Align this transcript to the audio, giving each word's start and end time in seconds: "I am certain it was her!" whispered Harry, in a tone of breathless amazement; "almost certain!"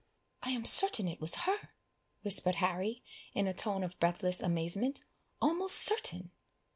"I 0.41 0.49
am 0.49 0.65
certain 0.65 1.07
it 1.07 1.21
was 1.21 1.35
her!" 1.45 1.75
whispered 2.23 2.55
Harry, 2.55 3.03
in 3.35 3.45
a 3.45 3.53
tone 3.53 3.83
of 3.83 3.99
breathless 3.99 4.41
amazement; 4.41 5.03
"almost 5.39 5.75
certain!" 5.77 6.31